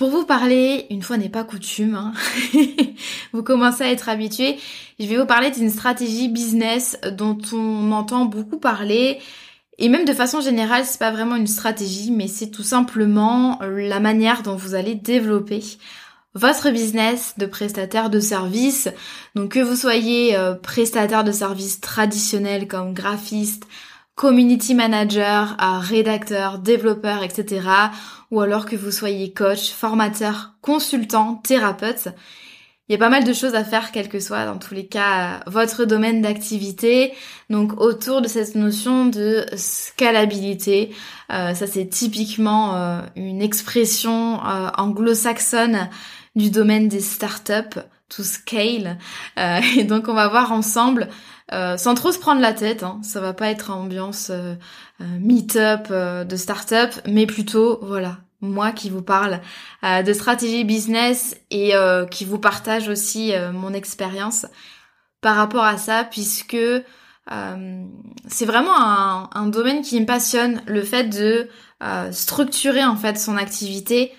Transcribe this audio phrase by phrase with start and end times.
[0.00, 2.14] pour vous parler, une fois n'est pas coutume, hein,
[3.34, 4.56] vous commencez à être habitué,
[4.98, 9.18] je vais vous parler d'une stratégie business dont on entend beaucoup parler.
[9.76, 14.00] Et même de façon générale, c'est pas vraiment une stratégie, mais c'est tout simplement la
[14.00, 15.62] manière dont vous allez développer
[16.32, 18.88] votre business de prestataire de services.
[19.34, 23.64] Donc que vous soyez euh, prestataire de services traditionnels comme graphiste,
[24.20, 27.66] community manager, rédacteur, développeur, etc.
[28.30, 32.08] Ou alors que vous soyez coach, formateur, consultant, thérapeute.
[32.86, 34.86] Il y a pas mal de choses à faire, quel que soit dans tous les
[34.86, 37.14] cas votre domaine d'activité.
[37.48, 40.90] Donc autour de cette notion de scalabilité,
[41.32, 45.88] euh, ça c'est typiquement euh, une expression euh, anglo-saxonne
[46.36, 48.98] du domaine des startups, to scale.
[49.78, 51.08] et donc on va voir ensemble
[51.52, 53.00] euh, sans trop se prendre la tête, hein.
[53.02, 54.54] ça va pas être ambiance euh,
[55.00, 59.40] euh, meet-up de start-up, mais plutôt, voilà, moi qui vous parle
[59.82, 61.72] de stratégie business et
[62.10, 64.46] qui vous partage aussi mon expérience
[65.20, 66.56] par rapport à ça, puisque
[68.28, 71.48] c'est vraiment un, un, domaine qui me passionne, le fait de
[72.12, 74.12] structurer en fait son activité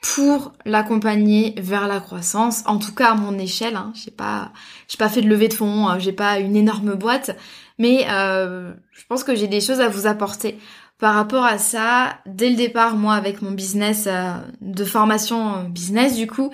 [0.00, 3.76] pour l'accompagner vers la croissance, en tout cas à mon échelle.
[3.76, 3.92] Hein.
[3.94, 4.52] J'ai pas,
[4.86, 5.98] j'ai pas fait de levée de fonds, hein.
[5.98, 7.36] j'ai pas une énorme boîte,
[7.78, 10.58] mais euh, je pense que j'ai des choses à vous apporter
[10.98, 12.18] par rapport à ça.
[12.26, 16.50] Dès le départ, moi, avec mon business euh, de formation business, du coup,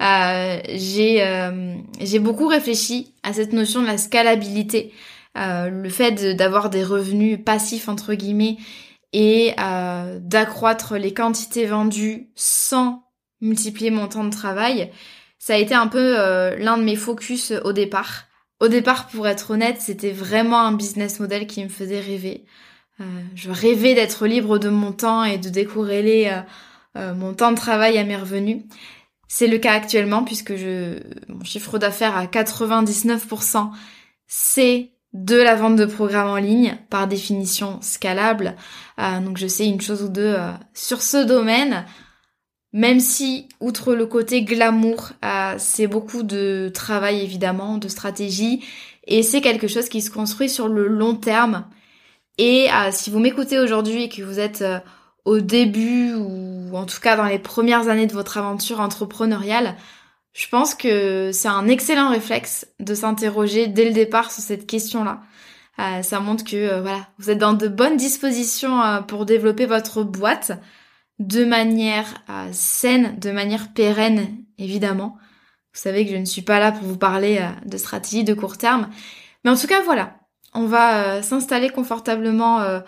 [0.00, 4.92] euh, j'ai euh, j'ai beaucoup réfléchi à cette notion de la scalabilité,
[5.34, 8.58] le fait d'avoir des revenus passifs entre guillemets
[9.12, 13.04] et euh, d'accroître les quantités vendues sans
[13.40, 14.90] multiplier mon temps de travail,
[15.38, 18.24] ça a été un peu euh, l'un de mes focus au départ.
[18.60, 22.44] Au départ, pour être honnête, c'était vraiment un business model qui me faisait rêver.
[23.00, 26.30] Euh, je rêvais d'être libre de mon temps et de décorréler
[26.94, 28.64] mon temps de travail à mes revenus.
[29.26, 33.70] C'est le cas actuellement puisque je, mon chiffre d'affaires à 99%,
[34.26, 38.56] c'est de la vente de programmes en ligne, par définition scalable.
[38.98, 41.84] Euh, donc je sais une chose ou deux euh, sur ce domaine,
[42.72, 48.64] même si, outre le côté glamour, euh, c'est beaucoup de travail évidemment, de stratégie,
[49.06, 51.66] et c'est quelque chose qui se construit sur le long terme.
[52.38, 54.64] Et si vous m'écoutez aujourd'hui et que vous êtes
[55.26, 59.76] au début ou en tout cas dans les premières années de votre aventure entrepreneuriale,
[60.32, 65.22] je pense que c'est un excellent réflexe de s'interroger dès le départ sur cette question-là.
[65.78, 69.66] Euh, ça montre que euh, voilà, vous êtes dans de bonnes dispositions euh, pour développer
[69.66, 70.52] votre boîte
[71.18, 72.06] de manière
[72.52, 75.18] saine, de manière pérenne, évidemment.
[75.72, 78.58] Vous savez que je ne suis pas là pour vous parler de stratégie de court
[78.58, 78.88] terme,
[79.44, 80.16] mais en tout cas voilà,
[80.52, 82.80] on va s'installer confortablement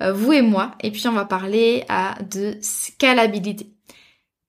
[0.00, 1.84] vous et moi, et puis on va parler
[2.30, 3.74] de scalabilité.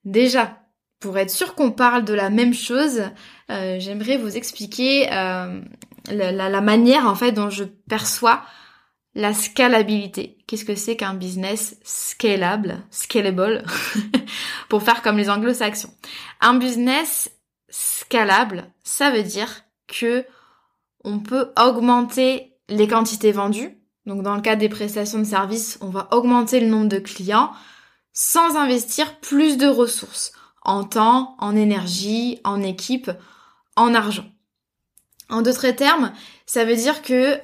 [0.06, 0.63] Déjà,
[1.04, 3.04] pour être sûr qu'on parle de la même chose,
[3.52, 5.60] euh, j'aimerais vous expliquer euh,
[6.10, 8.42] la, manière en fait dont je perçois
[9.14, 10.38] la scalabilité.
[10.48, 13.66] Qu'est-ce que c'est qu'un business scalable, scalable,
[14.70, 15.94] pour faire comme les anglo-saxons?
[16.40, 17.30] Un business
[17.70, 20.26] scalable, ça veut dire que
[21.04, 23.78] on peut augmenter les quantités vendues.
[24.06, 27.52] Donc dans le cas des prestations de services, on va augmenter le nombre de clients
[28.14, 30.32] sans investir plus de ressources
[30.64, 33.12] en temps, en énergie, en équipe,
[33.76, 34.26] en argent.
[35.30, 36.14] En d'autres termes,
[36.46, 37.40] ça veut dire que,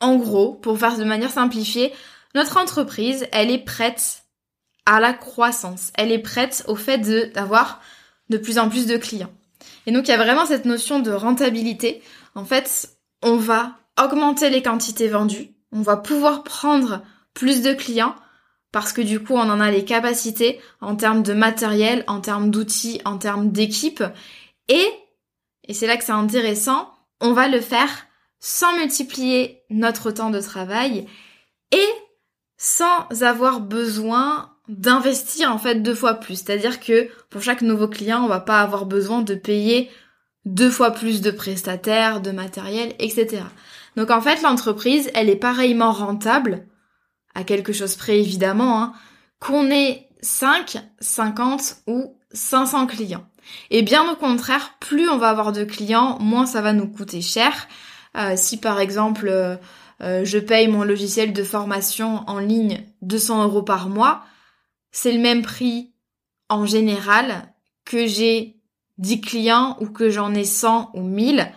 [0.00, 1.92] en gros, pour faire de manière simplifiée,
[2.34, 4.24] notre entreprise, elle est prête
[4.86, 5.90] à la croissance.
[5.94, 6.98] Elle est prête au fait
[7.32, 7.80] d'avoir
[8.28, 9.32] de, plus en plus de clients.
[9.86, 12.02] Et donc, il y a vraiment cette notion de rentabilité.
[12.34, 15.50] En fait, on va augmenter les quantités vendues.
[15.72, 17.02] On va pouvoir prendre
[17.34, 18.14] plus de clients
[18.72, 22.50] parce que du coup, on en a les capacités en termes de matériel, en termes
[22.50, 24.02] d'outils, en termes d'équipe.
[24.68, 24.86] Et,
[25.64, 28.06] et c'est là que c'est intéressant, on va le faire
[28.38, 31.06] sans multiplier notre temps de travail
[31.72, 31.88] et
[32.56, 36.36] sans avoir besoin d'investir en fait deux fois plus.
[36.36, 39.90] C'est-à-dire que pour chaque nouveau client, on va pas avoir besoin de payer
[40.44, 43.42] deux fois plus de prestataires, de matériel, etc.
[43.96, 46.66] Donc en fait, l'entreprise, elle est pareillement rentable,
[47.44, 48.92] quelque chose près évidemment, hein,
[49.38, 53.24] qu'on ait 5, 50 ou 500 clients.
[53.70, 57.20] Et bien au contraire, plus on va avoir de clients, moins ça va nous coûter
[57.20, 57.68] cher.
[58.16, 59.56] Euh, si par exemple euh,
[60.02, 64.24] euh, je paye mon logiciel de formation en ligne 200 euros par mois,
[64.92, 65.92] c'est le même prix
[66.48, 67.52] en général
[67.84, 68.56] que j'ai
[68.98, 71.50] 10 clients ou que j'en ai 100 ou 1000.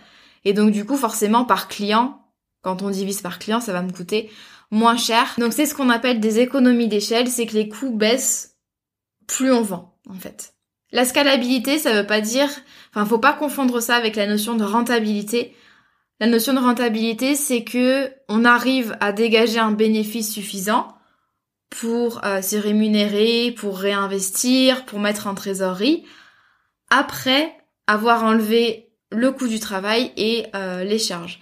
[0.44, 2.20] Et donc du coup forcément par client,
[2.62, 4.30] quand on divise par client, ça va me coûter
[4.70, 5.34] moins cher.
[5.38, 8.56] Donc c'est ce qu'on appelle des économies d'échelle, c'est que les coûts baissent
[9.26, 10.54] plus on vend en fait.
[10.92, 12.48] La scalabilité, ça veut pas dire,
[12.90, 15.56] enfin, faut pas confondre ça avec la notion de rentabilité.
[16.20, 20.94] La notion de rentabilité, c'est que on arrive à dégager un bénéfice suffisant
[21.68, 26.04] pour euh, se rémunérer, pour réinvestir, pour mettre en trésorerie,
[26.90, 27.52] après
[27.88, 31.40] avoir enlevé le coût du travail et euh, les charges.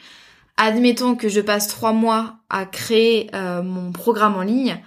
[0.56, 4.82] Admettons que je passe trois mois à créer euh, mon programme en ligne.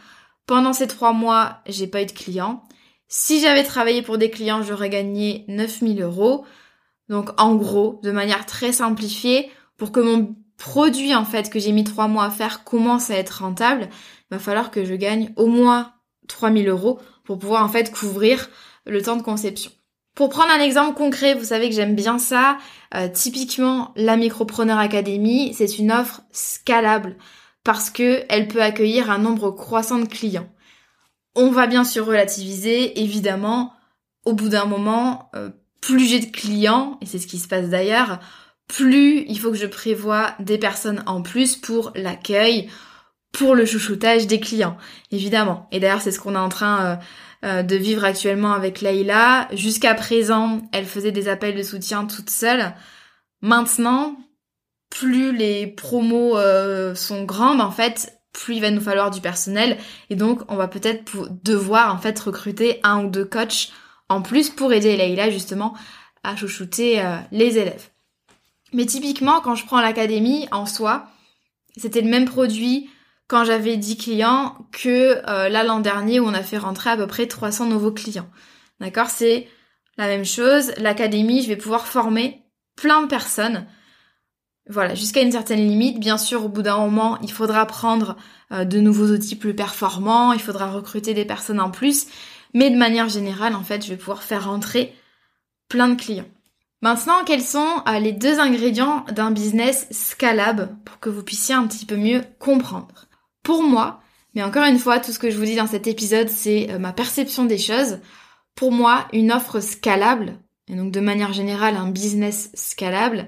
[0.46, 2.64] Pendant ces trois mois, j'ai pas eu de clients.
[3.08, 6.46] Si j'avais travaillé pour des clients, j'aurais gagné 9000 euros.
[7.10, 11.72] Donc en gros, de manière très simplifiée, pour que mon produit en fait que j'ai
[11.72, 15.34] mis trois mois à faire commence à être rentable, il va falloir que je gagne
[15.36, 15.94] au moins
[16.28, 18.50] 3000 euros pour pouvoir en fait couvrir
[18.86, 19.72] le temps de conception.
[20.16, 22.58] Pour prendre un exemple concret, vous savez que j'aime bien ça.
[22.96, 27.18] Euh, typiquement, la Micropreneur Academy, c'est une offre scalable
[27.66, 30.50] parce que elle peut accueillir un nombre croissant de clients.
[31.36, 33.74] On va bien sûr relativiser, évidemment,
[34.24, 35.50] au bout d'un moment, euh,
[35.82, 38.20] plus j'ai de clients, et c'est ce qui se passe d'ailleurs,
[38.68, 42.70] plus il faut que je prévoie des personnes en plus pour l'accueil,
[43.34, 44.78] pour le chouchoutage des clients,
[45.12, 45.68] évidemment.
[45.74, 46.96] Et d'ailleurs, c'est ce qu'on est en train euh,
[47.46, 49.48] euh, de vivre actuellement avec Leïla.
[49.54, 52.74] Jusqu'à présent, elle faisait des appels de soutien toute seule.
[53.42, 54.18] Maintenant,
[54.90, 56.38] plus les promos
[56.96, 59.78] sont grandes, en fait, plus il va nous falloir du personnel
[60.10, 63.72] et donc on va peut-être devoir en fait recruter un ou deux coachs
[64.10, 65.74] en plus pour aider Leïla justement
[66.24, 67.90] à chouchouter euh, les élèves.
[68.74, 71.08] Mais typiquement quand je prends l'académie en soi,
[71.78, 72.90] c'était le même produit
[73.28, 76.98] quand j'avais 10 clients que euh, là l'an dernier où on a fait rentrer à
[76.98, 78.30] peu près 300 nouveaux clients.
[78.80, 79.10] D'accord?
[79.10, 79.48] C'est
[79.98, 80.74] la même chose.
[80.78, 82.44] L'académie, je vais pouvoir former
[82.76, 83.66] plein de personnes
[84.68, 86.00] voilà, jusqu'à une certaine limite.
[86.00, 88.18] Bien sûr, au bout d'un moment, il faudra prendre
[88.52, 92.08] euh, de nouveaux outils plus performants, il faudra recruter des personnes en plus,
[92.54, 94.96] mais de manière générale, en fait, je vais pouvoir faire rentrer
[95.70, 96.28] plein de clients.
[96.82, 101.68] Maintenant, quels sont euh, les deux ingrédients d'un business scalable pour que vous puissiez un
[101.68, 103.05] petit peu mieux comprendre?
[103.46, 104.02] Pour moi,
[104.34, 106.80] mais encore une fois, tout ce que je vous dis dans cet épisode, c'est euh,
[106.80, 108.00] ma perception des choses.
[108.56, 113.28] Pour moi, une offre scalable, et donc de manière générale un business scalable,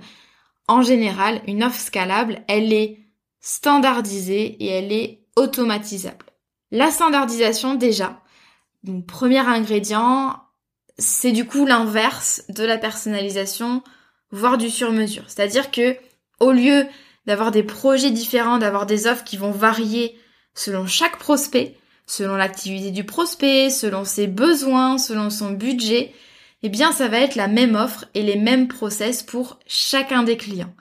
[0.67, 2.97] en général, une offre scalable, elle est
[3.41, 6.25] standardisée et elle est automatisable.
[6.71, 8.19] La standardisation déjà,
[8.83, 10.35] donc premier ingrédient,
[10.97, 13.83] c'est du coup l'inverse de la personnalisation,
[14.31, 15.25] voire du sur-mesure.
[15.27, 15.95] C'est-à-dire que
[16.39, 16.87] au lieu
[17.27, 20.17] d'avoir des projets différents, d'avoir des offres qui vont varier
[20.55, 26.13] selon chaque prospect, selon l'activité du prospect, selon ses besoins, selon son budget,
[26.63, 30.37] eh bien ça va être la même offre et les mêmes process pour chacun des
[30.37, 30.73] clients.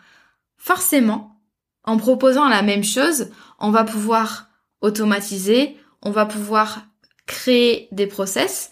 [0.57, 1.41] Forcément,
[1.85, 4.49] en proposant la même chose, on va pouvoir
[4.81, 6.87] automatiser, on va pouvoir
[7.27, 8.71] créer des process,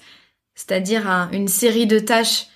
[0.55, 2.47] c'est-à-dire une série de tâches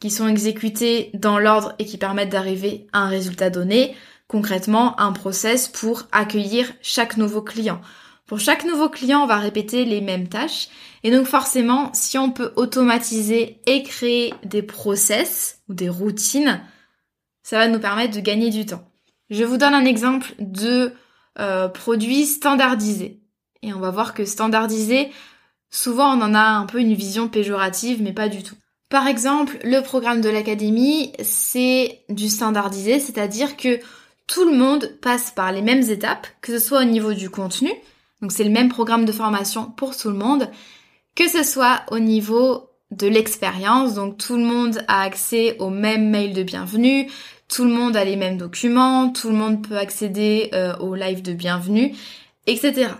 [0.00, 3.96] qui sont exécutées dans l'ordre et qui permettent d'arriver à un résultat donné,
[4.28, 7.80] concrètement un process pour accueillir chaque nouveau client.
[8.26, 10.68] Pour chaque nouveau client, on va répéter les mêmes tâches.
[11.02, 16.60] Et donc forcément, si on peut automatiser et créer des process ou des routines,
[17.42, 18.84] ça va nous permettre de gagner du temps.
[19.30, 20.92] Je vous donne un exemple de
[21.38, 23.22] euh, produit standardisé.
[23.62, 25.10] Et on va voir que standardisé,
[25.70, 28.56] souvent on en a un peu une vision péjorative, mais pas du tout.
[28.90, 33.80] Par exemple, le programme de l'académie, c'est du standardisé, c'est-à-dire que
[34.28, 37.72] tout le monde passe par les mêmes étapes, que ce soit au niveau du contenu,
[38.22, 40.48] donc c'est le même programme de formation pour tout le monde,
[41.16, 46.10] que ce soit au niveau de l'expérience, donc tout le monde a accès au même
[46.10, 47.10] mail de bienvenue,
[47.48, 51.22] tout le monde a les mêmes documents, tout le monde peut accéder euh, au live
[51.22, 51.94] de bienvenue,
[52.46, 52.90] etc.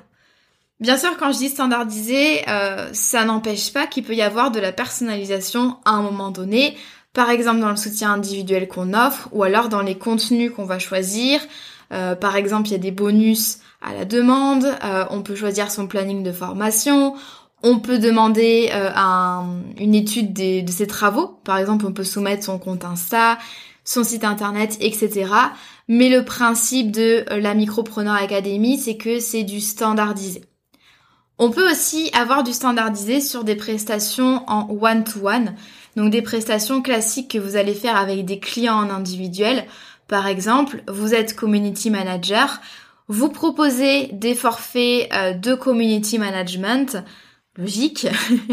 [0.80, 4.61] Bien sûr, quand je dis standardisé, euh, ça n'empêche pas qu'il peut y avoir de
[4.61, 6.76] la personnalisation à un moment donné,
[7.12, 10.78] par exemple dans le soutien individuel qu'on offre, ou alors dans les contenus qu'on va
[10.78, 11.40] choisir.
[11.92, 15.70] Euh, par exemple, il y a des bonus à la demande, euh, on peut choisir
[15.70, 17.14] son planning de formation,
[17.62, 18.70] on peut demander
[19.78, 23.38] une étude de ses travaux, par exemple on peut soumettre son compte Insta,
[23.88, 25.32] son site internet, etc.
[25.88, 30.42] Mais le principe de la Micropreneur Academy, c'est que c'est du standardisé.
[31.38, 35.54] On peut aussi avoir du standardisé sur des prestations en one-to-one,
[35.98, 39.64] donc des prestations classiques que vous allez faire avec des clients en individuel.
[40.06, 42.60] Par exemple, vous êtes community manager,
[43.08, 46.98] vous proposez des forfaits euh, de community management,
[47.56, 48.06] logique,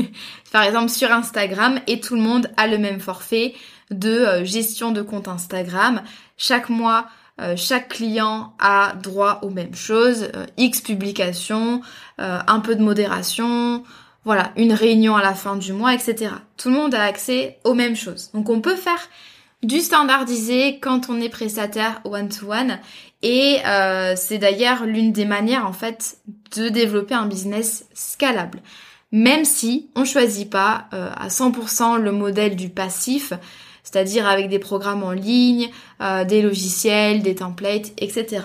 [0.52, 3.54] par exemple sur Instagram, et tout le monde a le même forfait
[3.92, 6.02] de euh, gestion de compte Instagram.
[6.38, 7.06] Chaque mois,
[7.40, 11.82] euh, chaque client a droit aux mêmes choses, X publications,
[12.18, 13.84] un peu de modération,
[14.26, 16.32] voilà, une réunion à la fin du mois, etc.
[16.58, 18.32] Tout le monde a accès aux mêmes choses.
[18.34, 19.10] Donc on peut faire
[19.64, 22.80] du standardisé quand on est prestataire one-to-one
[23.24, 23.58] et
[24.16, 26.18] c'est d'ailleurs l'une des manières en fait
[26.56, 28.62] de développer un business scalable.
[29.12, 33.34] Même si on choisit pas à 100% le modèle du passif,
[33.86, 35.70] c'est-à-dire avec des programmes en ligne,
[36.02, 38.42] euh, des logiciels, des templates, etc.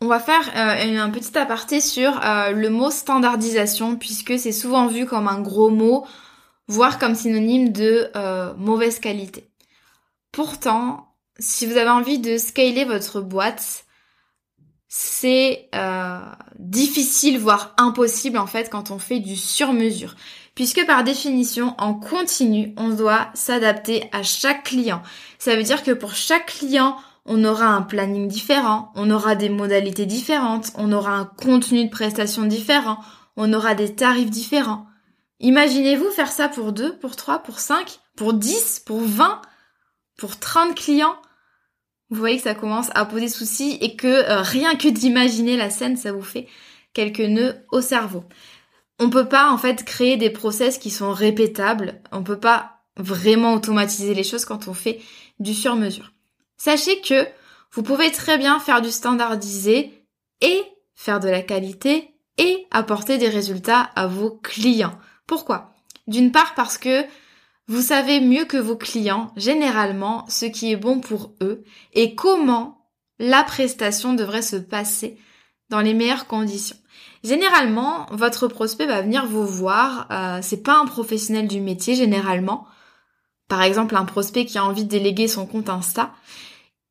[0.00, 4.86] On va faire euh, un petit aparté sur euh, le mot standardisation puisque c'est souvent
[4.86, 6.06] vu comme un gros mot,
[6.68, 8.10] voire comme synonyme de
[8.56, 9.50] mauvaise qualité.
[10.30, 13.84] Pourtant, si vous avez envie de scaler votre boîte,
[14.86, 15.70] c'est
[16.58, 20.14] difficile, voire impossible en fait quand on fait du sur-mesure
[20.58, 25.04] puisque par définition, en continu, on doit s'adapter à chaque client.
[25.38, 29.48] Ça veut dire que pour chaque client, on aura un planning différent, on aura des
[29.48, 32.98] modalités différentes, on aura un contenu de prestation différent,
[33.36, 34.86] on aura des tarifs différents.
[35.40, 39.42] Imaginez-vous faire ça pour 2, pour 3, pour 5, pour 10, pour 20,
[40.16, 41.16] pour 30 clients.
[42.10, 45.70] Vous voyez que ça commence à poser souci et que euh, rien que d'imaginer la
[45.70, 46.48] scène, ça vous fait
[46.94, 48.24] quelques nœuds au cerveau
[48.98, 52.00] on peut pas en fait créer des process qui sont répétables.
[52.12, 55.00] On peut pas vraiment automatiser les choses quand on fait
[55.38, 56.12] du sur-mesure.
[56.58, 57.26] Sachez que
[57.72, 60.04] vous pouvez très bien faire du standardisé
[60.40, 60.62] et
[60.94, 64.98] faire de la qualité et apporter des résultats à vos clients.
[65.26, 65.72] Pourquoi?
[66.06, 67.04] D'une part parce que
[67.68, 72.86] vous savez mieux que vos clients, généralement, ce qui est bon pour eux et comment
[73.18, 75.18] la prestation devrait se passer
[75.68, 76.76] dans les meilleures conditions.
[77.24, 80.06] Généralement, votre prospect va venir vous voir.
[80.10, 82.66] Euh, c'est pas un professionnel du métier généralement.
[83.48, 86.12] Par exemple, un prospect qui a envie de déléguer son compte Insta,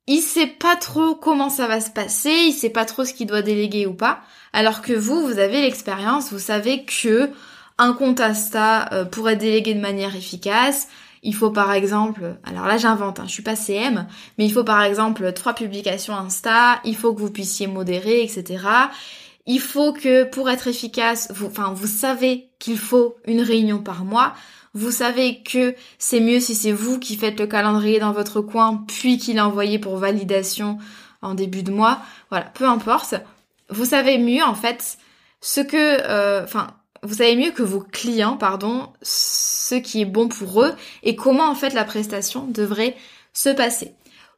[0.08, 3.28] il sait pas trop comment ça va se passer, il sait pas trop ce qu'il
[3.28, 4.22] doit déléguer ou pas.
[4.54, 7.30] Alors que vous, vous avez l'expérience, vous savez que
[7.78, 10.88] un compte Insta euh, pourrait déléguer de manière efficace.
[11.24, 14.64] Il faut par exemple, alors là j'invente, hein, je suis pas CM, mais il faut
[14.64, 18.64] par exemple trois publications Insta, il faut que vous puissiez modérer, etc.
[19.46, 24.34] Il faut que pour être efficace, enfin, vous savez qu'il faut une réunion par mois.
[24.78, 28.84] Vous savez que c'est mieux si c'est vous qui faites le calendrier dans votre coin,
[28.88, 30.78] puis qu'il est envoyé pour validation
[31.24, 32.00] en début de mois.
[32.30, 33.16] Voilà, peu importe.
[33.72, 35.00] Vous savez mieux en fait
[35.42, 36.68] ce que, euh, enfin,
[37.02, 41.50] vous savez mieux que vos clients, pardon, ce qui est bon pour eux et comment
[41.50, 42.96] en fait la prestation devrait
[43.34, 43.96] se passer.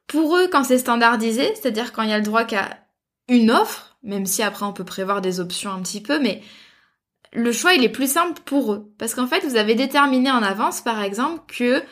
[0.08, 2.77] Pour eux, quand c'est standardisé, c'est-à-dire quand il y a le droit qu'à
[3.27, 6.41] une offre, même si après on peut prévoir des options un petit peu, mais
[7.33, 8.91] le choix il est plus simple pour eux.
[8.98, 11.83] Parce qu'en fait, vous avez déterminé en avance, par exemple, que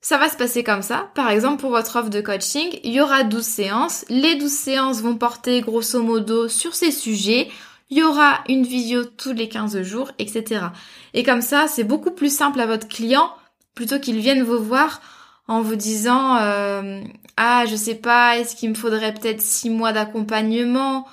[0.00, 1.10] ça va se passer comme ça.
[1.14, 4.04] Par exemple, pour votre offre de coaching, il y aura 12 séances.
[4.08, 7.48] Les 12 séances vont porter grosso modo sur ces sujets.
[7.90, 10.66] Il y aura une visio tous les 15 jours, etc.
[11.12, 13.32] Et comme ça, c'est beaucoup plus simple à votre client
[13.74, 15.00] plutôt qu'il vienne vous voir
[15.48, 17.00] en vous disant euh,
[17.36, 21.06] ah je sais pas est-ce qu'il me faudrait peut-être six mois d'accompagnement?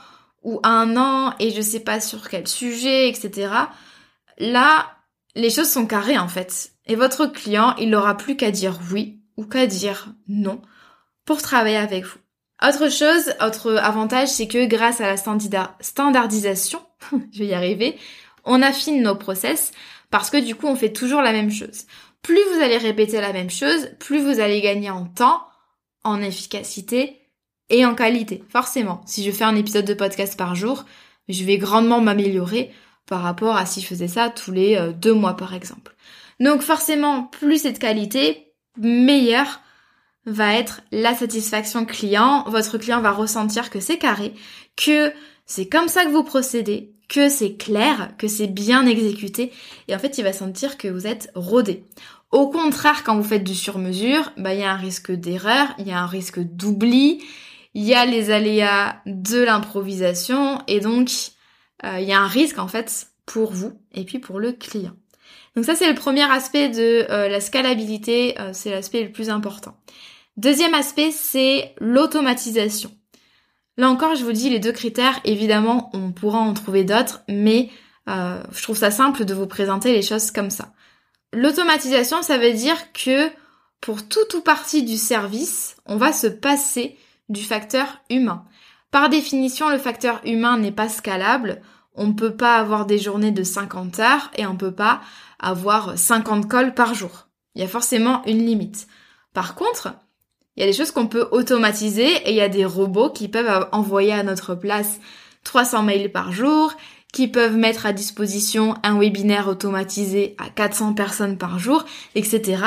[0.44, 3.50] Ou un an et je sais pas sur quel sujet etc
[4.38, 4.92] là
[5.36, 9.20] les choses sont carrées en fait et votre client il n'aura plus qu'à dire oui
[9.36, 10.62] ou qu'à dire non
[11.26, 12.20] pour travailler avec vous
[12.68, 16.82] autre chose autre avantage c'est que grâce à la standardisation
[17.32, 17.98] je vais y arriver
[18.46, 19.72] on affine nos process
[20.10, 21.86] parce que du coup on fait toujours la même chose.
[22.22, 25.46] plus vous allez répéter la même chose, plus vous allez gagner en temps,
[26.04, 27.22] en efficacité
[27.70, 28.44] et en qualité.
[28.50, 30.86] Forcément, si je fais un épisode de podcast par jour,
[31.30, 32.72] je vais grandement m'améliorer
[33.06, 35.96] par rapport à si je faisais ça tous les euh, deux mois par exemple.
[36.40, 39.62] Donc forcément, plus c'est de qualité, meilleure
[40.26, 42.44] va être la satisfaction client.
[42.48, 44.34] Votre client va ressentir que c'est carré,
[44.76, 45.12] que
[45.46, 49.52] c'est comme ça que vous procédez, que c'est clair, que c'est bien exécuté,
[49.88, 51.86] et en fait il va sentir que vous êtes rodé.
[52.32, 55.88] Au contraire, quand vous faites du sur-mesure, bah il y a un risque d'erreur, il
[55.88, 57.24] y a un risque d'oubli,
[57.78, 61.12] il y a les aléas de l'improvisation, et donc
[61.86, 64.94] euh, il y a un risque en fait pour vous et puis pour le client.
[65.56, 69.30] Donc ça c'est le premier aspect de euh, la scalabilité, euh, c'est l'aspect le plus
[69.30, 69.78] important.
[70.38, 72.90] Deuxième aspect, c'est l'automatisation.
[73.78, 77.70] Là encore, je vous dis les deux critères, évidemment, on pourra en trouver d'autres, mais
[78.08, 80.74] je trouve ça simple de vous présenter les choses comme ça.
[81.34, 83.30] L'automatisation, ça veut dire que
[83.82, 86.98] pour tout ou partie du service, on va se passer
[87.30, 88.46] du facteur humain.
[88.92, 91.62] Par définition, le facteur humain n'est pas scalable.
[91.94, 95.02] On ne peut pas avoir des journées de 50 heures et on ne peut pas
[95.40, 97.28] avoir 50 calls par jour.
[97.56, 98.88] Il y a forcément une limite.
[99.34, 99.94] Par contre,
[100.56, 103.28] il y a des choses qu'on peut automatiser et il y a des robots qui
[103.28, 105.00] peuvent envoyer à notre place
[105.44, 106.74] 300 mails par jour,
[107.14, 112.64] qui peuvent mettre à disposition un webinaire automatisé à 400 personnes par jour, etc.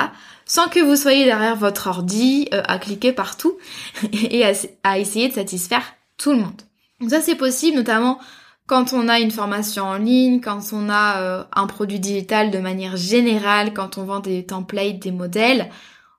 [0.50, 3.56] Sans que vous soyez derrière votre ordi euh, à cliquer partout
[4.12, 4.44] et
[4.82, 5.84] à, essayer de satisfaire
[6.16, 6.62] tout le monde.
[6.98, 8.18] Donc ça c'est possible notamment
[8.66, 12.58] quand on a une formation en ligne, quand on a euh, un produit digital de
[12.58, 15.70] manière générale, quand on vend des templates, des modèles,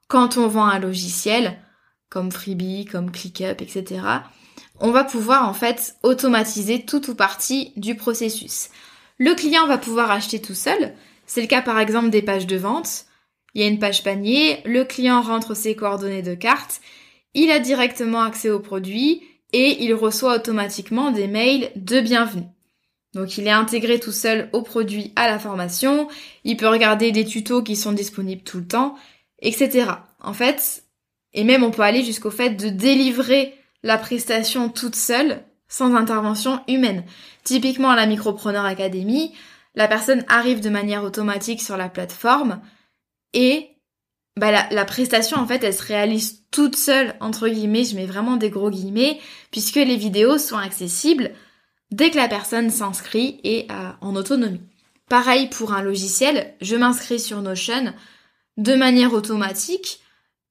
[0.07, 1.57] quand on vend un logiciel,
[2.09, 4.01] comme Freebie, comme ClickUp, etc.,
[4.79, 8.69] on va pouvoir en fait automatiser tout ou partie du processus.
[9.17, 10.93] Le client va pouvoir acheter tout seul.
[11.25, 13.07] C'est le cas par exemple des pages de vente.
[13.53, 16.81] Il y a une page panier, le client rentre ses coordonnées de carte,
[17.33, 22.47] il a directement accès au produit et il reçoit automatiquement des mails de bienvenue.
[23.13, 26.07] Donc il est intégré tout seul au produit à la formation,
[26.45, 28.95] il peut regarder des tutos qui sont disponibles tout le temps
[29.41, 29.91] etc.
[30.21, 30.83] En fait,
[31.33, 36.61] et même on peut aller jusqu'au fait de délivrer la prestation toute seule, sans intervention
[36.67, 37.03] humaine.
[37.43, 39.33] Typiquement à la Micropreneur Academy,
[39.75, 42.61] la personne arrive de manière automatique sur la plateforme
[43.33, 43.69] et
[44.37, 48.37] bah, la, prestation en fait elle se réalise toute seule entre guillemets, je mets vraiment
[48.37, 49.19] des gros guillemets,
[49.51, 51.31] puisque les vidéos sont accessibles
[51.91, 54.61] dès que la personne s'inscrit et euh, en autonomie.
[55.09, 57.93] Pareil pour un logiciel, je m'inscris sur Notion,
[58.57, 59.99] de manière automatique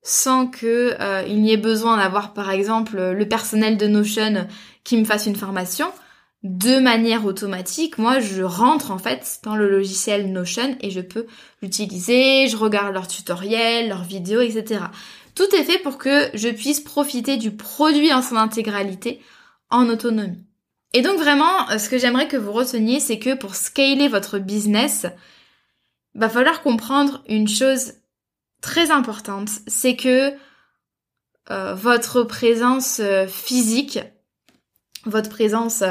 [0.02, 4.46] sans que euh, il n'y ait besoin d'avoir par exemple le personnel de Notion
[4.84, 5.90] qui me fasse une formation
[6.42, 11.26] de manière automatique moi je rentre en fait dans le logiciel Notion et je peux
[11.60, 14.80] l'utiliser je regarde leurs tutoriels leurs vidéos etc
[15.34, 19.22] tout est fait pour que je puisse profiter du produit en son intégralité
[19.70, 20.44] en autonomie.
[20.92, 25.06] Et donc vraiment ce que j'aimerais que vous reteniez c'est que pour scaler votre business
[26.14, 27.94] va falloir comprendre une chose
[28.60, 30.34] très importante, c'est que
[31.50, 34.00] euh, votre présence euh, physique,
[35.06, 35.82] votre présence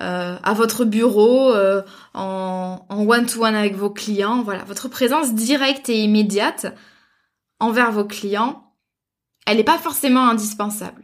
[0.00, 1.54] euh, à votre bureau,
[2.14, 6.74] en one-to-one avec vos clients, voilà, votre présence directe et immédiate
[7.60, 8.74] envers vos clients,
[9.46, 11.02] elle n'est pas forcément indispensable.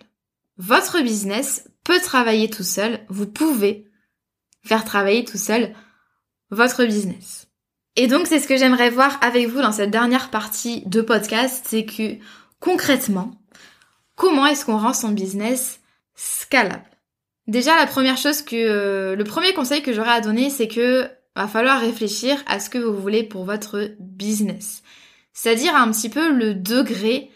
[0.59, 3.91] Votre business peut travailler tout seul, vous pouvez
[4.65, 5.75] faire travailler tout seul
[6.51, 7.49] votre business.
[7.97, 11.65] Et donc c'est ce que j'aimerais voir avec vous dans cette dernière partie de podcast,
[11.69, 12.17] c'est que
[12.61, 13.33] concrètement,
[14.17, 15.81] comment est-ce qu'on rend son business
[16.15, 16.96] scalable?
[17.47, 21.09] Déjà la première chose que euh, le premier conseil que j'aurais à donner, c'est que
[21.37, 24.83] va falloir réfléchir à ce que vous voulez pour votre business.
[25.33, 27.31] C'est-à-dire un petit peu le degré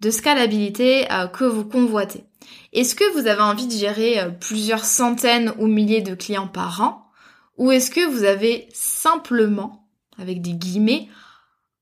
[0.00, 2.24] de scalabilité euh, que vous convoitez.
[2.72, 6.80] Est-ce que vous avez envie de gérer euh, plusieurs centaines ou milliers de clients par
[6.80, 7.04] an?
[7.58, 11.08] Ou est-ce que vous avez simplement, avec des guillemets,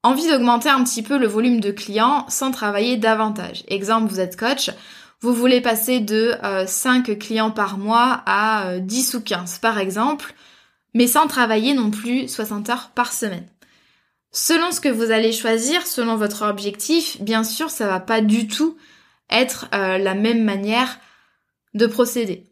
[0.03, 3.63] envie d'augmenter un petit peu le volume de clients sans travailler davantage?
[3.69, 4.71] Exemple, vous êtes coach,
[5.21, 6.35] vous voulez passer de
[6.67, 10.35] 5 euh, clients par mois à 10 euh, ou 15 par exemple,
[10.95, 13.47] mais sans travailler non plus 60 heures par semaine.
[14.33, 18.49] Selon ce que vous allez choisir, selon votre objectif, bien sûr, ça va pas du
[18.49, 18.77] tout
[19.31, 20.99] être euh, la même manière
[21.75, 22.47] de procéder.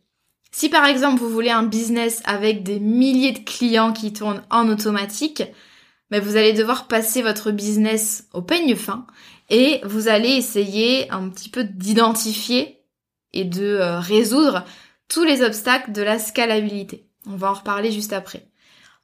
[0.51, 4.69] Si par exemple vous voulez un business avec des milliers de clients qui tournent en
[4.69, 5.43] automatique,
[6.11, 9.07] ben vous allez devoir passer votre business au peigne fin
[9.51, 12.81] et vous allez essayer un petit peu d'identifier
[13.33, 14.65] et de euh, résoudre
[15.09, 17.07] tous les obstacles de la scalabilité.
[17.27, 18.49] On va en reparler juste après.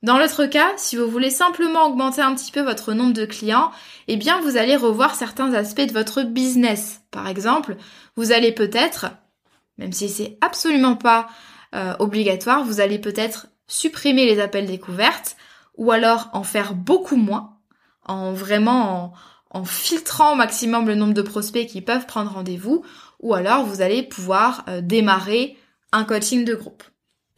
[0.02, 3.70] Dans l'autre cas, si vous voulez simplement augmenter un petit peu votre nombre de clients,
[4.08, 7.02] eh bien vous allez revoir certains aspects de votre business.
[7.10, 7.76] Par exemple,
[8.16, 9.06] vous allez peut-être,
[9.76, 11.28] même si c'est absolument pas
[11.74, 15.36] euh, obligatoire, vous allez peut-être supprimer les appels découvertes
[15.76, 17.58] ou alors en faire beaucoup moins,
[18.06, 19.12] en vraiment en,
[19.64, 22.84] filtrant au maximum le nombre de prospects qui peuvent prendre rendez-vous,
[23.20, 25.56] ou alors vous allez pouvoir euh, démarrer
[25.92, 26.82] un coaching de groupe.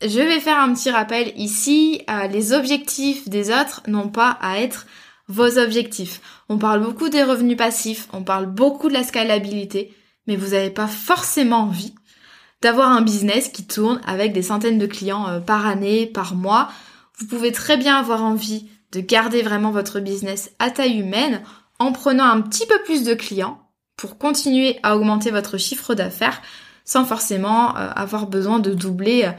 [0.03, 4.59] Je vais faire un petit rappel ici, euh, les objectifs des autres n'ont pas à
[4.59, 4.87] être
[5.29, 6.21] vos objectifs.
[6.49, 9.95] On parle beaucoup des revenus passifs, on parle beaucoup de la scalabilité,
[10.27, 11.95] mais vous n'avez pas forcément envie
[12.61, 16.69] d'avoir un business qui tourne avec des centaines de clients euh, par année, par mois.
[17.19, 21.43] Vous pouvez très bien avoir envie de garder vraiment votre business à taille humaine
[21.79, 23.61] en prenant un petit peu plus de clients
[23.97, 26.41] pour continuer à augmenter votre chiffre d'affaires
[26.85, 29.31] sans forcément euh, avoir besoin de doubler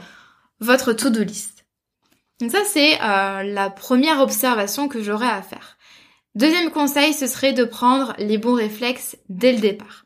[0.60, 1.54] votre to-do list.
[2.40, 5.76] Donc ça, c'est euh, la première observation que j'aurais à faire.
[6.34, 10.04] Deuxième conseil, ce serait de prendre les bons réflexes dès le départ.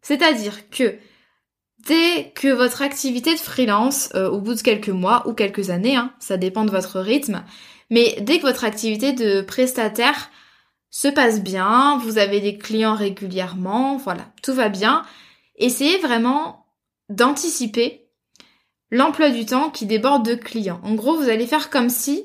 [0.00, 0.96] C'est-à-dire que
[1.86, 5.96] dès que votre activité de freelance, euh, au bout de quelques mois ou quelques années,
[5.96, 7.44] hein, ça dépend de votre rythme,
[7.90, 10.30] mais dès que votre activité de prestataire
[10.90, 15.04] se passe bien, vous avez des clients régulièrement, voilà, tout va bien,
[15.56, 16.66] essayez vraiment
[17.08, 18.08] d'anticiper
[18.90, 20.80] l'emploi du temps qui déborde de clients.
[20.82, 22.24] En gros, vous allez faire comme si,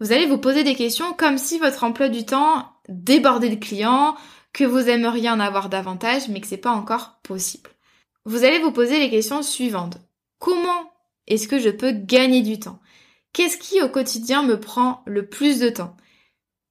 [0.00, 4.16] vous allez vous poser des questions comme si votre emploi du temps débordait de clients,
[4.52, 7.70] que vous aimeriez en avoir davantage, mais que c'est pas encore possible.
[8.24, 9.98] Vous allez vous poser les questions suivantes.
[10.38, 10.92] Comment
[11.26, 12.80] est-ce que je peux gagner du temps?
[13.32, 15.96] Qu'est-ce qui au quotidien me prend le plus de temps?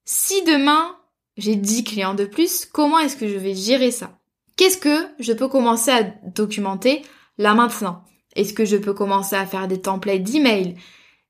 [0.06, 0.98] Si demain
[1.38, 4.18] j'ai 10 clients de plus, comment est-ce que je vais gérer ça?
[4.56, 7.04] Qu'est-ce que je peux commencer à documenter
[7.38, 8.04] là maintenant?
[8.36, 10.76] Est-ce que je peux commencer à faire des templates d'email,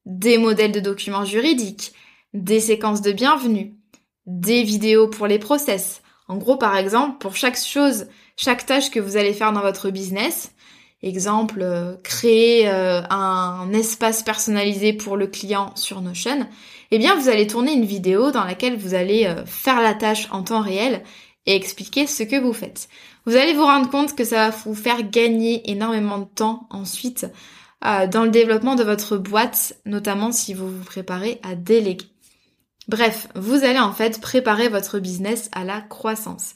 [0.05, 1.93] des modèles de documents juridiques,
[2.33, 3.75] des séquences de bienvenue,
[4.25, 6.01] des vidéos pour les process?
[6.29, 9.89] En gros, par exemple, pour chaque chose, chaque tâche que vous allez faire dans votre
[9.89, 10.53] business,
[11.01, 16.47] exemple, euh, créer euh, un espace personnalisé pour le client sur Notion,
[16.91, 20.27] eh bien, vous allez tourner une vidéo dans laquelle vous allez euh, faire la tâche
[20.31, 21.03] en temps réel
[21.45, 22.89] et expliquer ce que vous faites.
[23.25, 27.25] Vous allez vous rendre compte que ça va vous faire gagner énormément de temps ensuite
[27.85, 32.07] euh, dans le développement de votre boîte, notamment si vous vous préparez à déléguer.
[32.87, 36.53] Bref, vous allez en fait préparer votre business à la croissance.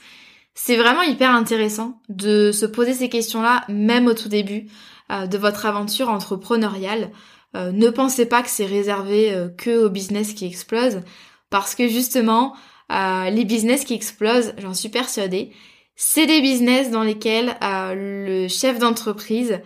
[0.54, 4.68] C'est vraiment hyper intéressant de se poser ces questions-là, même au tout début
[5.12, 7.12] euh, de votre aventure entrepreneuriale.
[7.56, 11.02] Euh, ne pensez pas que c'est réservé que au business qui explose,
[11.50, 12.56] parce que justement,
[12.92, 15.52] euh, les business qui explosent, j'en suis persuadée,
[15.96, 19.60] c'est des business dans lesquels euh, le chef d'entreprise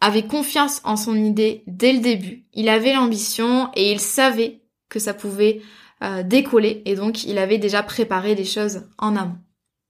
[0.00, 2.44] avait confiance en son idée dès le début.
[2.52, 5.62] Il avait l'ambition et il savait que ça pouvait
[6.02, 9.38] euh, décoller et donc il avait déjà préparé des choses en amont.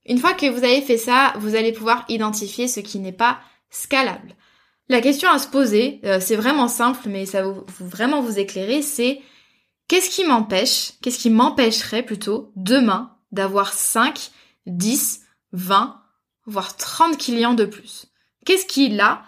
[0.05, 3.39] Une fois que vous avez fait ça, vous allez pouvoir identifier ce qui n'est pas
[3.69, 4.35] scalable.
[4.89, 9.21] La question à se poser, c'est vraiment simple mais ça va vraiment vous éclairer, c'est
[9.87, 14.31] Qu'est-ce qui m'empêche, qu'est-ce qui m'empêcherait plutôt demain d'avoir 5,
[14.65, 16.01] 10, 20,
[16.45, 18.07] voire 30 clients de plus?
[18.45, 19.23] Qu'est-ce qui, là,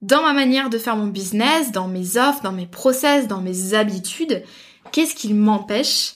[0.00, 3.74] dans ma manière de faire mon business, dans mes offres, dans mes process, dans mes
[3.74, 4.42] habitudes,
[4.92, 6.14] qu'est-ce qui m'empêche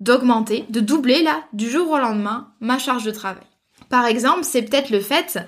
[0.00, 3.46] d'augmenter, de doubler, là, du jour au lendemain, ma charge de travail?
[3.88, 5.38] Par exemple, c'est peut-être le fait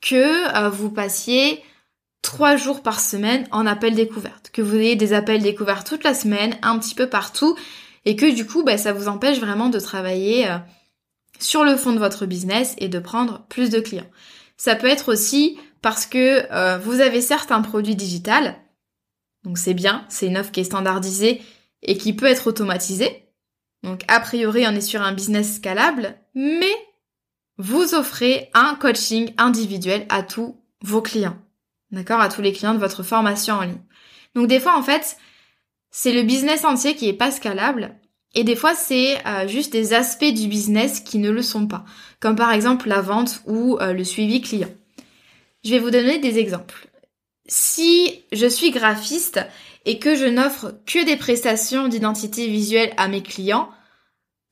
[0.00, 1.62] que euh, vous passiez
[2.22, 6.14] trois jours par semaine en appel découverte, que vous ayez des appels découverts toute la
[6.14, 7.56] semaine, un petit peu partout,
[8.04, 10.58] et que du coup, bah, ça vous empêche vraiment de travailler euh,
[11.38, 14.10] sur le fond de votre business et de prendre plus de clients.
[14.56, 18.56] Ça peut être aussi parce que euh, vous avez certes un produit digital,
[19.44, 21.40] donc c'est bien, c'est une offre qui est standardisée
[21.82, 23.26] et qui peut être automatisée.
[23.82, 26.74] Donc a priori, on est sur un business scalable, mais
[27.56, 31.38] vous offrez un coaching individuel à tous vos clients
[31.92, 33.82] d'accord, à tous les clients de votre formation en ligne.
[34.34, 35.16] Donc des fois, en fait,
[35.90, 38.00] c'est le business entier qui est pas scalable,
[38.34, 41.84] et des fois, c'est euh, juste des aspects du business qui ne le sont pas,
[42.20, 44.70] comme par exemple la vente ou euh, le suivi client.
[45.64, 46.88] Je vais vous donner des exemples.
[47.46, 49.40] Si je suis graphiste
[49.84, 53.68] et que je n'offre que des prestations d'identité visuelle à mes clients,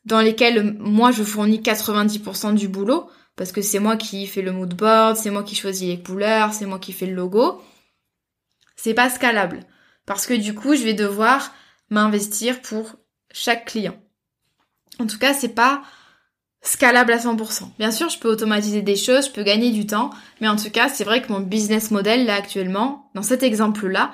[0.04, 4.50] dans lesquelles moi je fournis 90% du boulot, parce que c'est moi qui fais le
[4.50, 7.62] mood board, c'est moi qui choisis les couleurs, c'est moi qui fais le logo.
[8.74, 9.60] C'est pas scalable
[10.04, 11.54] parce que du coup, je vais devoir
[11.88, 12.96] m'investir pour
[13.32, 13.96] chaque client.
[14.98, 15.82] En tout cas, c'est pas
[16.62, 17.70] scalable à 100%.
[17.78, 20.70] Bien sûr, je peux automatiser des choses, je peux gagner du temps, mais en tout
[20.70, 24.12] cas, c'est vrai que mon business model là actuellement, dans cet exemple-là,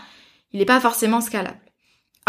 [0.52, 1.63] il n'est pas forcément scalable.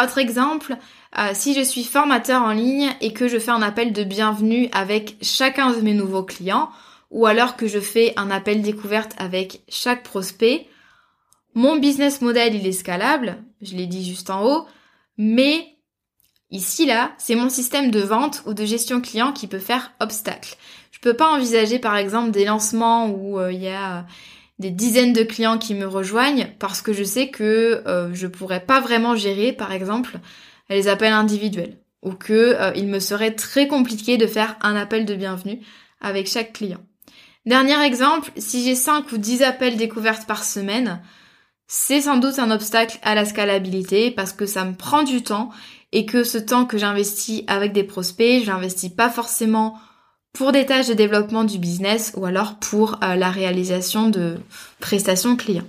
[0.01, 0.75] Autre exemple,
[1.17, 4.67] euh, si je suis formateur en ligne et que je fais un appel de bienvenue
[4.73, 6.69] avec chacun de mes nouveaux clients,
[7.12, 10.67] ou alors que je fais un appel découverte avec chaque prospect,
[11.53, 14.65] mon business model il est scalable, je l'ai dit juste en haut,
[15.17, 15.77] mais
[16.51, 20.58] ici là, c'est mon système de vente ou de gestion client qui peut faire obstacle.
[20.91, 24.05] Je peux pas envisager par exemple des lancements où euh, il y a
[24.59, 28.61] des dizaines de clients qui me rejoignent parce que je sais que euh, je pourrais
[28.65, 30.19] pas vraiment gérer par exemple
[30.69, 35.05] les appels individuels ou que euh, il me serait très compliqué de faire un appel
[35.05, 35.59] de bienvenue
[35.99, 36.81] avec chaque client.
[37.45, 41.01] Dernier exemple, si j'ai 5 ou 10 appels découvertes par semaine,
[41.67, 45.49] c'est sans doute un obstacle à la scalabilité parce que ça me prend du temps
[45.91, 49.77] et que ce temps que j'investis avec des prospects, je l'investis pas forcément
[50.36, 54.38] pour des tâches de développement du business ou alors pour euh, la réalisation de
[54.80, 55.67] prestations clients.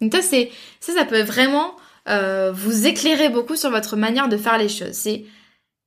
[0.00, 1.74] Donc ça c'est ça ça peut vraiment
[2.08, 4.92] euh, vous éclairer beaucoup sur votre manière de faire les choses.
[4.92, 5.24] C'est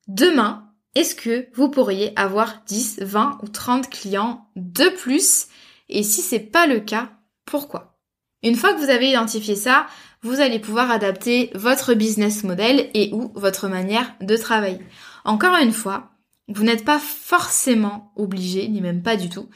[0.07, 5.47] demain, est-ce que vous pourriez avoir 10, 20 ou 30 clients de plus?
[5.89, 7.11] Et si c'est pas le cas,
[7.45, 7.97] pourquoi?
[8.41, 9.87] Une fois que vous avez identifié ça,
[10.21, 14.79] vous allez pouvoir adapter votre business model et ou votre manière de travailler.
[15.25, 16.12] Encore une fois,
[16.47, 19.49] vous n'êtes pas forcément obligé, ni même pas du tout,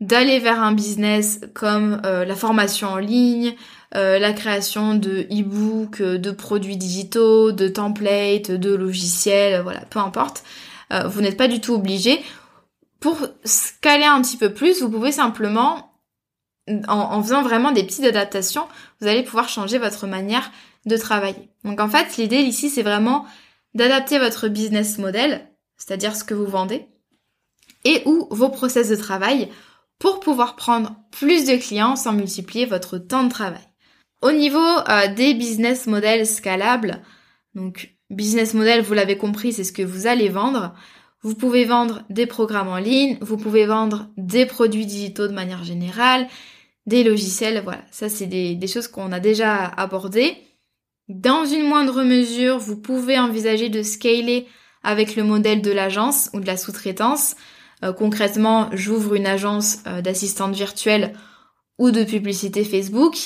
[0.00, 3.54] d'aller vers un business comme euh, la formation en ligne,
[3.94, 10.42] euh, la création de e-books, de produits digitaux, de templates, de logiciels, voilà, peu importe.
[10.92, 12.20] Euh, vous n'êtes pas du tout obligé.
[12.98, 15.92] Pour scaler un petit peu plus, vous pouvez simplement,
[16.68, 18.66] en, en faisant vraiment des petites adaptations,
[19.00, 20.50] vous allez pouvoir changer votre manière
[20.86, 21.50] de travailler.
[21.64, 23.24] Donc en fait, l'idée ici, c'est vraiment
[23.74, 25.48] d'adapter votre business model
[25.84, 26.86] c'est-à-dire ce que vous vendez,
[27.84, 29.48] et ou vos process de travail
[29.98, 33.68] pour pouvoir prendre plus de clients sans multiplier votre temps de travail.
[34.20, 37.02] Au niveau euh, des business models scalables,
[37.56, 40.72] donc business model, vous l'avez compris, c'est ce que vous allez vendre.
[41.22, 45.64] Vous pouvez vendre des programmes en ligne, vous pouvez vendre des produits digitaux de manière
[45.64, 46.28] générale,
[46.86, 47.82] des logiciels, voilà.
[47.90, 50.36] Ça, c'est des, des choses qu'on a déjà abordées.
[51.08, 54.46] Dans une moindre mesure, vous pouvez envisager de scaler
[54.82, 57.36] avec le modèle de l'agence ou de la sous-traitance.
[57.84, 61.14] Euh, concrètement, j'ouvre une agence euh, d'assistante virtuelle
[61.78, 63.16] ou de publicité Facebook.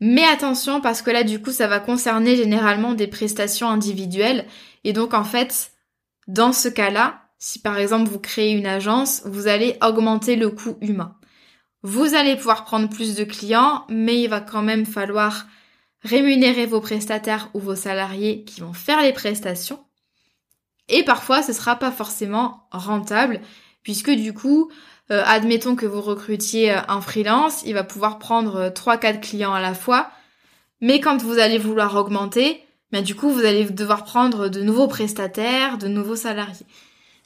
[0.00, 4.46] Mais attention parce que là du coup ça va concerner généralement des prestations individuelles
[4.82, 5.72] et donc en fait
[6.26, 10.78] dans ce cas-là, si par exemple vous créez une agence, vous allez augmenter le coût
[10.80, 11.16] humain.
[11.82, 15.46] Vous allez pouvoir prendre plus de clients, mais il va quand même falloir
[16.02, 19.84] rémunérer vos prestataires ou vos salariés qui vont faire les prestations.
[20.88, 23.40] Et parfois, ce sera pas forcément rentable,
[23.82, 24.70] puisque du coup,
[25.10, 29.54] euh, admettons que vous recrutiez euh, un freelance, il va pouvoir prendre 3-4 euh, clients
[29.54, 30.10] à la fois,
[30.80, 32.62] mais quand vous allez vouloir augmenter,
[32.92, 36.66] ben du coup, vous allez devoir prendre de nouveaux prestataires, de nouveaux salariés.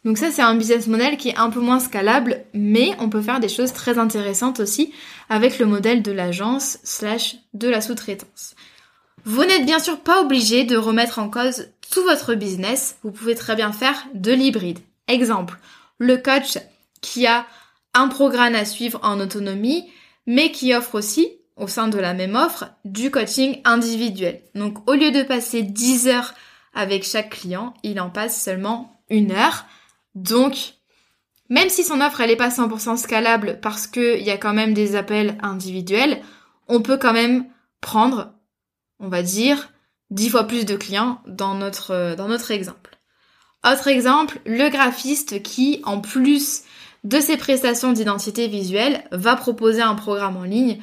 [0.04, 3.22] Donc ça, c'est un business model qui est un peu moins scalable, mais on peut
[3.22, 4.92] faire des choses très intéressantes aussi
[5.30, 8.54] avec le modèle de l'agence slash de la sous-traitance.
[9.24, 12.98] Vous n'êtes bien sûr pas obligé de remettre en cause tout votre business.
[13.04, 14.80] Vous pouvez très bien faire de l'hybride.
[15.06, 15.58] Exemple,
[15.98, 16.58] le coach
[17.00, 17.46] qui a
[17.94, 19.88] un programme à suivre en autonomie,
[20.26, 24.42] mais qui offre aussi, au sein de la même offre, du coaching individuel.
[24.56, 26.34] Donc au lieu de passer 10 heures
[26.74, 29.64] avec chaque client, il en passe seulement une heure.
[30.16, 30.74] Donc,
[31.48, 34.74] même si son offre elle est pas 100% scalable parce qu'il y a quand même
[34.74, 36.20] des appels individuels,
[36.66, 37.46] on peut quand même
[37.80, 38.32] prendre
[39.00, 39.70] on va dire,
[40.14, 42.96] dix fois plus de clients dans notre, euh, dans notre exemple.
[43.68, 46.62] Autre exemple, le graphiste qui, en plus
[47.02, 50.78] de ses prestations d'identité visuelle, va proposer un programme en ligne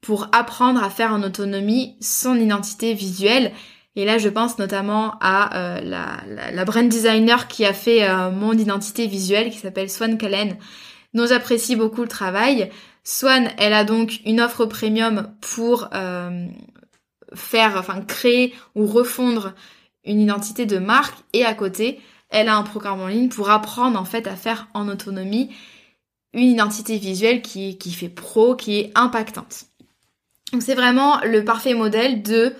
[0.00, 3.52] pour apprendre à faire en autonomie son identité visuelle.
[3.94, 8.30] Et là, je pense notamment à euh, la, la, brand designer qui a fait euh,
[8.30, 10.56] mon identité visuelle, qui s'appelle Swan Callen,
[11.14, 12.70] dont j'apprécie beaucoup le travail.
[13.04, 15.88] Swan, elle a donc une offre premium pour
[17.34, 19.54] faire, enfin créer ou refondre
[20.04, 23.98] une identité de marque et à côté, elle a un programme en ligne pour apprendre
[24.00, 25.50] en fait à faire en autonomie
[26.32, 29.66] une identité visuelle qui, qui fait pro, qui est impactante.
[30.52, 32.54] Donc c'est vraiment le parfait modèle de,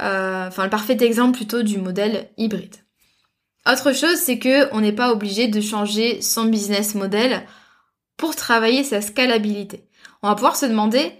[0.00, 2.76] euh, enfin le parfait exemple plutôt du modèle hybride.
[3.70, 7.46] Autre chose, c'est que on n'est pas obligé de changer son business model
[8.16, 9.88] pour travailler sa scalabilité.
[10.22, 11.12] On va pouvoir se demander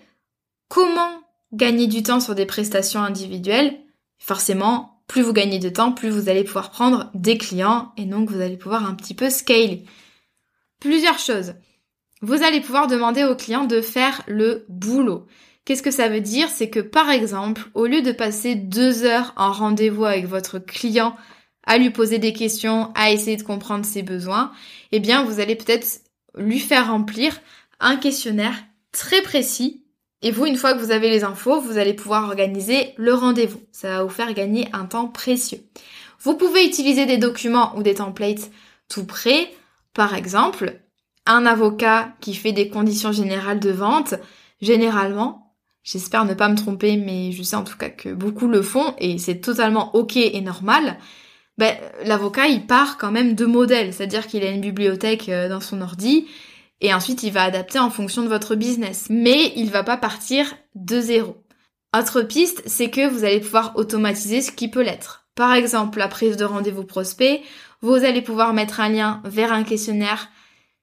[0.68, 3.78] comment gagner du temps sur des prestations individuelles,
[4.18, 8.30] forcément, plus vous gagnez de temps, plus vous allez pouvoir prendre des clients et donc
[8.30, 9.84] vous allez pouvoir un petit peu scaler.
[10.80, 11.54] Plusieurs choses.
[12.22, 15.26] Vous allez pouvoir demander aux clients de faire le boulot.
[15.64, 16.48] Qu'est-ce que ça veut dire?
[16.48, 21.16] C'est que par exemple, au lieu de passer deux heures en rendez-vous avec votre client
[21.64, 24.52] à lui poser des questions, à essayer de comprendre ses besoins,
[24.90, 26.00] eh bien vous allez peut-être
[26.36, 27.40] lui faire remplir
[27.78, 28.54] un questionnaire
[28.90, 29.81] très précis.
[30.22, 33.60] Et vous, une fois que vous avez les infos, vous allez pouvoir organiser le rendez-vous.
[33.72, 35.58] Ça va vous faire gagner un temps précieux.
[36.20, 38.50] Vous pouvez utiliser des documents ou des templates
[38.88, 39.50] tout prêts.
[39.94, 40.80] Par exemple,
[41.26, 44.14] un avocat qui fait des conditions générales de vente,
[44.60, 48.62] généralement, j'espère ne pas me tromper, mais je sais en tout cas que beaucoup le
[48.62, 50.98] font et c'est totalement ok et normal.
[51.58, 55.60] Ben, l'avocat il part quand même de modèles, c'est-à-dire qu'il a une bibliothèque euh, dans
[55.60, 56.26] son ordi
[56.82, 59.06] et ensuite il va adapter en fonction de votre business.
[59.08, 61.36] Mais il va pas partir de zéro.
[61.96, 65.26] Autre piste, c'est que vous allez pouvoir automatiser ce qui peut l'être.
[65.34, 67.42] Par exemple, la prise de rendez-vous prospect,
[67.80, 70.28] vous allez pouvoir mettre un lien vers un questionnaire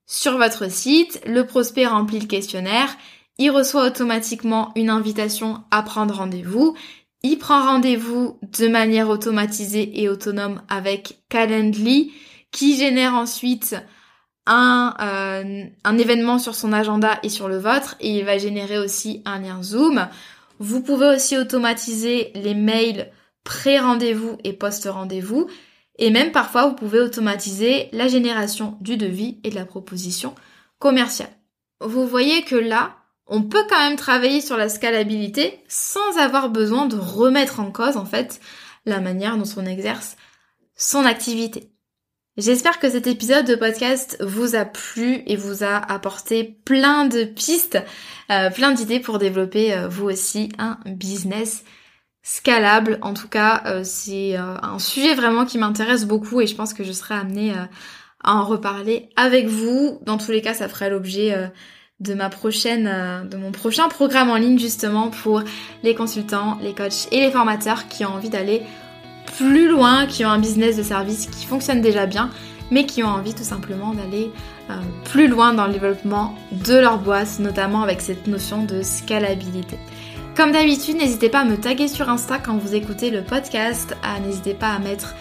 [0.07, 2.89] sur votre site, le prospect remplit le questionnaire,
[3.37, 6.75] il reçoit automatiquement une invitation à prendre rendez-vous,
[7.21, 12.11] il prend rendez-vous de manière automatisée et autonome avec Calendly
[12.51, 13.75] qui génère ensuite
[14.49, 18.77] un, euh, un événement sur son agenda et sur le vôtre et il va générer
[18.79, 20.07] aussi un lien Zoom.
[20.59, 23.09] Vous pouvez aussi automatiser les mails
[23.45, 25.47] pré-rendez-vous et post-rendez-vous
[25.99, 30.33] et même parfois, vous pouvez automatiser la génération du devis et de la proposition
[30.79, 31.29] commerciale.
[31.81, 32.95] Vous voyez que là,
[33.27, 37.97] on peut quand même travailler sur la scalabilité sans avoir besoin de remettre en cause,
[37.97, 38.39] en fait,
[38.85, 40.15] la manière dont on exerce
[40.75, 41.69] son activité.
[42.39, 47.25] J'espère que cet épisode de podcast vous a plu et vous a apporté plein de
[47.25, 47.77] pistes,
[48.31, 51.65] euh, plein d'idées pour développer euh, vous aussi un business
[52.23, 52.97] scalable.
[53.01, 56.85] En tout cas, euh, c'est un sujet vraiment qui m'intéresse beaucoup et je pense que
[56.85, 57.53] je serai amenée
[58.23, 59.99] à en reparler avec vous.
[60.05, 61.51] Dans tous les cas, ça ferait l'objet
[61.99, 65.43] de ma prochaine, de mon prochain programme en ligne justement pour
[65.83, 68.61] les consultants, les coachs et les formateurs qui ont envie d'aller
[69.37, 72.29] plus loin, qui ont un business de service qui fonctionne déjà bien,
[72.71, 74.31] mais qui ont envie tout simplement d'aller
[75.05, 79.77] plus loin dans le développement de leur boîte, notamment avec cette notion de scalabilité.
[80.35, 83.97] Comme d'habitude, n'hésitez pas à me taguer sur Insta quand vous écoutez le podcast.
[84.23, 85.15] N'hésitez pas à mettre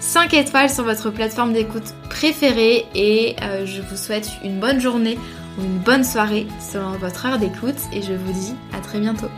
[0.00, 5.18] 5 étoiles sur votre plateforme d'écoute préférée et euh, je vous souhaite une bonne journée
[5.58, 9.28] ou une bonne soirée selon votre heure d'écoute et je vous dis à très bientôt.